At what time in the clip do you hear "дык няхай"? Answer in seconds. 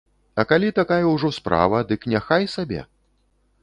1.93-2.53